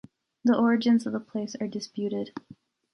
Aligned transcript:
The 0.43 0.57
origins 0.57 1.05
of 1.05 1.13
the 1.13 1.19
place 1.19 1.55
are 1.61 1.67
disputed. 1.67 2.31